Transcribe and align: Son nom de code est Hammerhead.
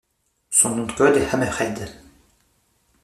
Son 0.49 0.73
nom 0.75 0.87
de 0.87 0.93
code 0.93 1.17
est 1.17 1.31
Hammerhead. 1.31 1.91